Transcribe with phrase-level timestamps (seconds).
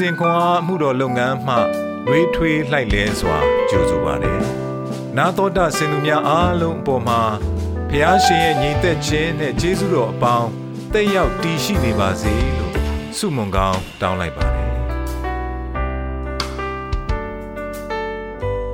[0.00, 1.56] စဉ်ခွန်အားမှုတော်လုပ်ငန်းမှ
[2.08, 4.40] ရွေးထွေးလှိုက်လဲစွာကြိုဆိုပါတယ်။
[5.16, 7.20] နာတော်တာစင်သူများအားလုံးအပေါ်မှာ
[7.88, 10.48] ဖះရှင်ရဲ့ညီသက်ခြင်းနဲ့ကျေးဇူးတော်အပေါင်း
[10.92, 12.74] တက်ရောက်တည်ရှိနေပါစေလို့
[13.16, 14.72] ဆုမွန်ကောင်းတောင်းလိုက်ပါတယ်။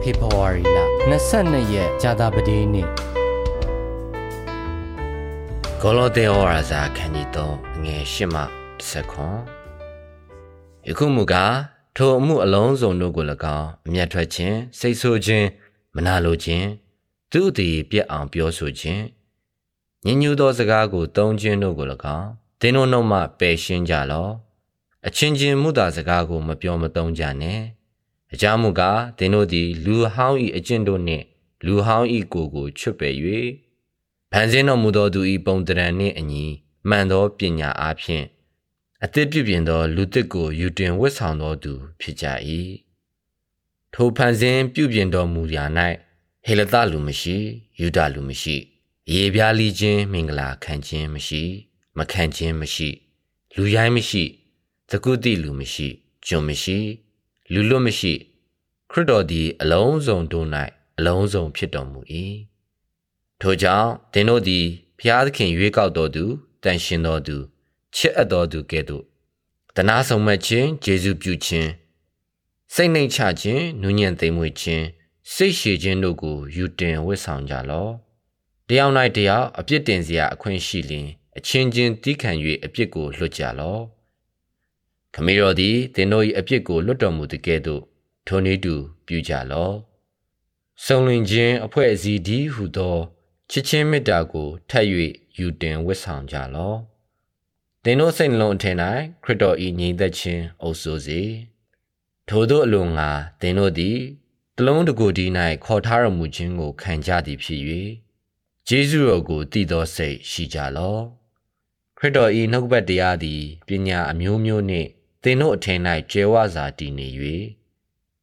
[0.00, 0.78] ဖေဖော်ဝါရီလ
[1.20, 2.88] 22ရက်ကြာသပတေးနေ့
[5.80, 8.42] ဂေါလောသင်ဩရာဇာခန်းကြီး3အငယ်8မှ
[8.88, 9.63] 10ခွန်
[10.88, 11.54] ယခုမူကား
[11.96, 13.24] ထိုအမှုအလုံးစုံတို့ကို၎
[13.58, 15.46] င်းအမျက်ထွက်ခြင်းစိတ်ဆိုးခြင်း
[15.94, 16.66] မနာလိုခြင်း
[17.32, 19.02] သူ့အသည်ပြက်အောင်ပြောဆိုခြင်း
[20.04, 21.86] ညဉ့်ညူသောစကားကိုတုံးခြင်းတို့ကို၎
[22.18, 22.28] င်း
[22.60, 24.32] သင်တို့နှုတ်မှပယ်ရှင်းကြလော့
[25.06, 27.60] အချင်းချင်းမှုသာစကားကိုမပြောမတုံးကြနဲ့
[28.32, 31.24] အကြောင်းမူကားသင်တို့သည်လူဟောင်း၏အကျင့်တို့နှင့်
[31.64, 33.14] လူဟောင်း၏ကိုယ်ကိုချွတ်ပယ်၍
[34.32, 36.44] ဖန်ဆင်းတော်မူသောသူ၏ပုံတရံနှင့်အညီ
[36.88, 38.26] မှန်သောပညာအားဖြင့်
[39.04, 42.26] အသစ်ပြုပြင်သောလူသစ်ကိုယူတင်ဝတ်ဆောင်တော်သူဖြစ်ကြ၏
[43.94, 45.64] ထိုဖန်ဆင်းပြုပြင်တော်မူရာ၌
[46.44, 47.36] ဟေလသလူမရှိ
[47.80, 48.56] ယူဒလူမရှိ
[49.12, 51.42] ရေပြားလီခြင်းမင်္ဂလာခံခြင်းမရှိ
[51.98, 52.88] မခံခြင်းမရှိ
[53.56, 54.24] လူရိုင်းမရှိ
[54.90, 55.88] သကုတိလူမရှိ
[56.26, 56.78] ကျွန်မရှိ
[57.52, 58.12] လူလွတ်မရှိ
[58.90, 60.46] ခရစ်တော်သည်အလုံးစုံတို့၌
[60.98, 62.00] အလုံးစုံဖြစ်တော်မူ၏
[63.40, 64.64] ထိုကြောင့်သင်တို့သည်
[64.98, 66.24] ဖျားသခင်ရွေးကောက်တော်သူ
[66.62, 67.36] တန်ရှင်တော်သူ
[67.96, 69.04] ချစ်အပ်တော်သူကဲ့သို့
[69.76, 71.70] တနာဆောင်မခြင်းဂျေဇုပြုခြင်း
[72.74, 74.84] စိတ်နှိမ်ချခြင်းနူးညံ့သိမ်မွေ့ခြင်း
[75.32, 77.92] စိတ်ရှည်ခြင်းတို့ကိုယူတင်ဝတ်ဆောင်ကြလော့
[78.68, 82.30] တယောက်၌တယောက်အပြစ်တင်စရာအခွင့်ရှိလျင်အချင်းချင်းတီးခံ၍
[82.64, 83.82] အပြစ်ကိုလွတ်ကြလော့
[85.14, 87.82] ခမေတော်သည်သင်တို့၏အပြစ်ကိုလွတ်တော်မူသည်ကဲ့သို့
[88.26, 88.74] ထိုနည်းတူ
[89.06, 89.74] ပြုကြလော့
[90.84, 92.96] စုံလင်ခြင်းအဖွဲ့အစည်းဒီဟုသော
[93.50, 94.86] ချစ်ချင်းမေတ္တာကိုထပ်၍
[95.38, 96.78] ယူတင်ဝတ်ဆောင်ကြလော့
[97.86, 98.76] သင်တို့စိတ်နှလုံးအထင်၌
[99.24, 101.22] ခရစ်တော်၏ညီသက်ခြင်းအုပ်စိုးစေ
[102.28, 103.98] ထို့သောအလိုငါသင်တို့သည်
[104.56, 105.26] တလုံးတကိုယ်ဒီ၌
[105.64, 107.60] ခေါ်ထားရမူခြင်းကိုခံကြသည်ဖြစ်၍
[108.68, 111.02] ဂျေဇုတော်ကိုတည်သောစိတ်ရှိကြလော့
[111.98, 114.88] ခရစ်တော်၏နှုတ်ပတ်တရားသည်ပညာအမျိုးမျိုးနှင့်
[115.22, 115.80] သင်တို့အထင်၌
[116.12, 117.08] ကျဲဝစွာတည်နေ၍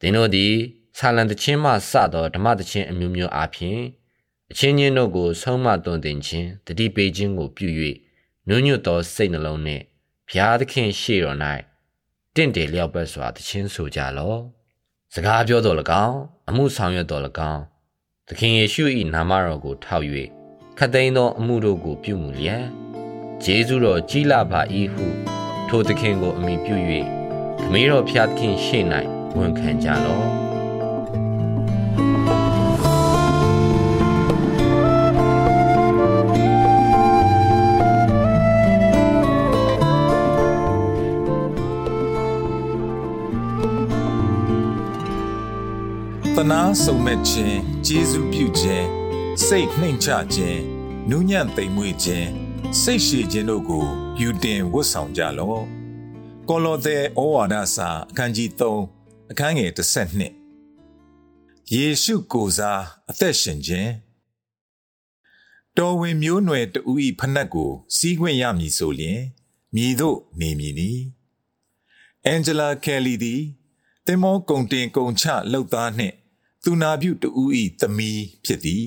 [0.00, 0.54] သင်တို့သည်
[0.98, 3.78] ဆာလံတခြင်းမှစသောဓမ္မတခြင်းအမျိုးမျိုးအပြင်
[4.50, 7.68] အချင်းချင်းတို့ကိုဆုံးမသွန်သင်ခြင်းတတိပေးခြင်းကိုပြု၍
[8.48, 9.82] နုညွတ်သောစိတ်နှလုံးနှင့်
[10.28, 11.38] ဘုရားသခင်ရှေ့တော်၌
[12.34, 14.40] တင့်တယ်လျောက်ပတ်စွာတခြင်းဆိုကြလော့
[15.14, 15.76] စကားပြောတော်၎
[16.06, 17.22] င်းအမှုဆောင်ရွက်တော်၎
[17.52, 17.62] င်း
[18.28, 20.04] သခင်ယေရှု၏နာမတော်ကိုထောက်၍
[20.78, 22.64] ခတ်သိမ်းသောအမှုတို့ကိုပြုမူလျက်
[23.44, 24.60] ဂျေဇုတော်ကြီးလာပါ၏
[24.94, 25.06] ဟု
[25.68, 26.76] ထိုသခင်ကိုအမိပြု၍
[27.60, 28.84] ခမည်းတော်ဖျားသခင်ရှေ့၌
[29.36, 30.41] ဝန်ခံကြလော့
[46.50, 48.86] နာစုံမဲ့ခြင်းကျေးဇူးပြုခြင်း
[49.46, 50.60] စိတ်နှိမ်ချခြင်း
[51.10, 52.28] နူးညံ့သိမ်မွေ့ခြင်း
[52.80, 53.84] စိတ်ရှည်ခြင်းတို့ကို
[54.20, 55.62] ယူတင်ဝတ်ဆောင်ကြလော့
[56.48, 63.92] ကောလောသဲဩဝါဒစာအခန်းကြီး3အခန်းငယ်32ယေရှုကိုစားအသက်ရှင်ခြင်း
[65.76, 69.20] တော်ဝင်မျိုးနွယ်တူဤဖနက်ကို စီးခွင့်ရမည်ဆိုလျင်
[69.74, 70.90] မြည်တို့နေမည်နီ
[72.24, 73.42] အန်ဂျလာကယ်လီသည်
[74.06, 76.16] တင်မောကုံတင်ကုံချလှုပ်သားနှင့်
[76.64, 77.28] သူနာပြုတူ
[77.60, 78.86] ဤသမီးဖြစ်သည်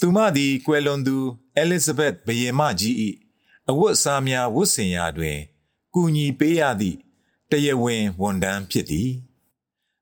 [0.00, 1.16] သူမသည်ကွယ်လွန်သူ
[1.56, 2.94] အဲလစ်ဇဘက်ဘယေမကြီး၏
[3.68, 5.38] အဝတ်အစားများဝတ်ဆင်ရာတွင်
[5.94, 6.98] ကူညီပေးရသည့်
[7.50, 9.10] တရဝင်းဝန်တန်းဖြစ်သည်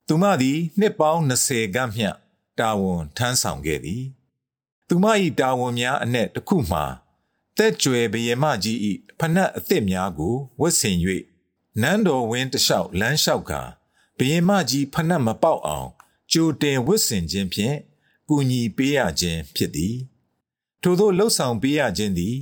[0.06, 2.10] သူမသည်နှစ်ပေါင်း20ခန့်မျှ
[2.58, 4.04] တာဝန်ထမ်းဆောင်ခဲ့သည်
[4.88, 5.06] သူမ၏
[5.40, 6.84] တာဝန်များအနက်တစ်ခုမှာ
[7.56, 8.78] တက်ကြွယ်ဘယေမကြီး၏
[9.18, 10.96] ဖနက်အသစ်များကိုဝတ်ဆင်၍
[11.80, 13.52] နန်းတော်ဝင်းတလျှောက်လမ်းလျှောက်က
[14.18, 15.90] ဘယေမကြီးဖနက်မပေါက်အောင်
[16.32, 17.76] ကြိုတင်ဝတ်ဆင်ခြင်းဖြင့်
[18.28, 19.96] ကူညီပေးရခြင်းဖြစ်သည်
[20.82, 22.36] ထို့သောလှုပ်ဆောင်ပေးရခြင်းသည်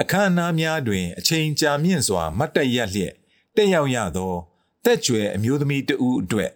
[0.00, 3.14] အခမ်းအနားများတွင် အချိန်ကြာမြင့်စွာမတ်တက်ရလျက်
[3.56, 4.34] တက်ရောက်ရသော
[4.84, 6.50] တက်ကြွယ်အမျိုးသမီးတဦးအတွက်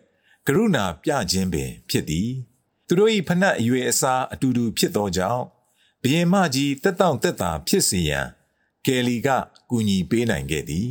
[0.46, 2.30] ကရုဏာပြခြင်းပင်ဖြစ်သည်
[2.86, 5.44] သူတို့၏ဖဏတ်အရွယ်အစားအတူတူဖြစ်သောကြောင့်
[6.02, 8.26] ဘယင်မကြီးတက်တောင့်တက်တာဖြစ်စေရန်
[8.86, 9.28] ကယ်လီက
[9.70, 10.88] ကူညီပေးနိုင်ခဲ့သည်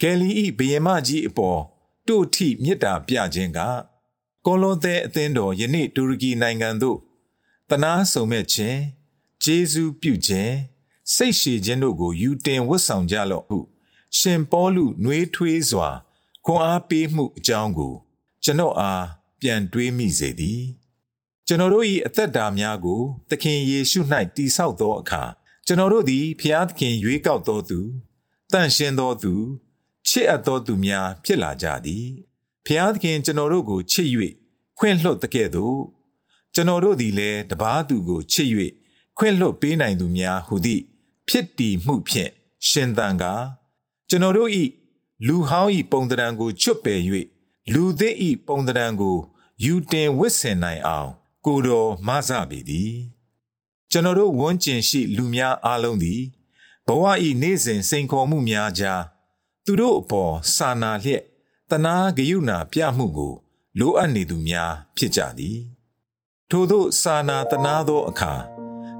[0.00, 1.60] ကယ်လီ၏ဘယင်မကြီးအပေါ်
[2.08, 3.58] တို့ထိမေတ္တာပြခြင်းက
[4.46, 6.98] ကောလောသဲအသင်းတော်ယနေ့တူရကီနိုင်ငံသို့
[7.70, 8.78] တနာဆုံမဲ့ခြင်း
[9.42, 10.54] ဂျေဇူးပြုခြင်း
[11.14, 13.58] စိတ်ရှည်ခြင်းတို့ကိုယူတင်ဝတ်ဆောင်ကြလော့ဟု
[14.18, 15.88] ရှင်ပေါလုနှွေးထွေးစွာ
[16.44, 17.94] ခွန်အားပေးမှုအကြောင်းကို
[18.44, 19.04] ကျွန်တော်အား
[19.40, 20.62] ပြန်တွေးမိစေသည်
[21.46, 23.00] ကျွန်တော်တို့၏အသက်တာများကို
[23.30, 24.00] သခင်ယေရှု၌
[24.36, 25.22] တည်ဆောက်သောအခါ
[25.66, 27.80] ကျွန်တော်တို့သည်ဖျားသခင်ရွေးကောက်တော်သူ
[28.52, 29.34] တန့်ရှင်းတော်သူ
[30.08, 32.06] ချစ်အပ်သောသူများဖြစ်လာကြသည်
[32.66, 34.08] ဖျားသခင်ကျွန်တော်တို့ကိုချစ်၍
[34.78, 35.78] ခွင့်လွှတ်တဲ့ကဲ့သို့
[36.54, 38.48] ကျွန်တော်တို့သည်လည်းတပားသူကိုချစ်၍
[39.18, 40.82] ခွင့်လွှတ်ပေးနိုင်သူများဟုသည့်
[41.28, 42.30] ဖြစ်တည်မှုဖြင့်
[42.68, 43.44] ရှင်သန်ကား
[44.08, 44.64] ကျွန်တော်တို့ဤ
[45.26, 47.00] လူဟောင်းဤပုံတံကိုချွတ်ပယ်၍
[47.72, 49.16] လူသစ်ဤပုံတံကို
[49.64, 51.10] ယူတင်ဝစ်ဆင်နိုင်အောင်
[51.46, 52.94] ကိုတော်မဆပေသည်
[53.90, 56.20] ကျွန်တော်တို့ဝန်းကျင်ရှိ လူများအားလုံးသည်
[56.86, 59.02] ဘဝဤနေ့စဉ်စိန်ခေါ်မှုများကြား
[59.64, 61.22] သူတို့အပေါ်စာနာလျက်
[61.72, 63.34] တနာဂယုဏပြမှုကို
[63.78, 65.58] လိုအပ်နေသူများဖြစ်ကြသည်
[66.50, 68.32] ထို့သောစာနာတနာသောအခါ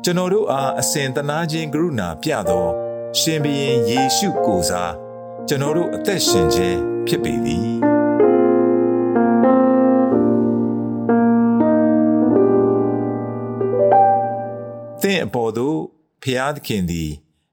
[0.04, 2.66] ကျွန်တော်တို့အားအစဉ်တနာခြင်းကရုဏာပြသော
[3.18, 4.94] ရှင်ဘုရင်ယေရှုကိုစား
[5.48, 7.68] ကျွန်တော်တို့အသက်ရှင်ခြင်းဖြစ်ပေသည်
[15.02, 15.78] သင်အပေါ်သို့
[16.22, 17.10] ဖျားသခင်သည်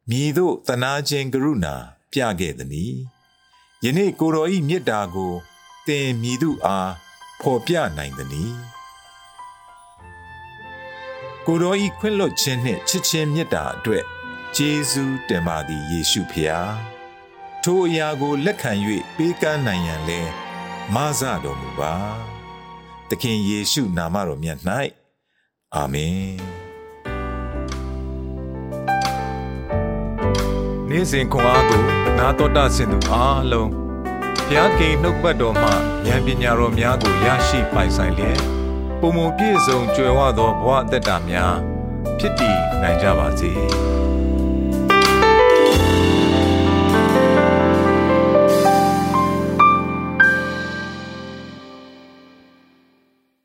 [0.09, 1.75] မြည်သို့တနာခြင်းကရုဏာ
[2.13, 2.95] ပြခဲ့သည်။
[3.85, 5.33] ယနေ့ကိုတော်ဤမေတ္တာကို
[5.87, 6.91] သင်မြည်သူအား
[7.41, 8.53] ဖော်ပြနိုင်သည်။
[11.45, 14.03] ကိုတော်ဤခွင့်လွတ်ခြင်းနှင့်ချစ်ခြင်းမေတ္တာအတွက်
[14.55, 16.69] ကျေးဇူးတင်ပါသည်ယေရှုဖျား။
[17.63, 18.71] ထိုအရာကိုလက်ခံ၍
[19.15, 20.21] ပေးကမ်းနိုင်ရန်လဲ
[20.93, 21.93] မဆတော်မူပါ။
[23.09, 24.59] သခင်ယေရှုနာမတော်မြတ်၌
[25.75, 26.37] အာမင်။
[30.89, 33.69] နေ့စဉ်ခွန်အားကို နာတော်တာဆင်သူအားလုံး
[34.47, 35.69] ဘုရားကိန်နှုတ်ပတ်တော်မှ
[36.05, 38.39] ဉာဏ်ပညာတော်များကိုရရှိပိုင်ဆိုင်လျက်
[38.99, 41.55] ပုံမပြည့်စုံကြွယ်ဝသောဘဝအသက်တာများ
[42.19, 43.51] ဖြစ်တည်နိုင်ကြပါစေ။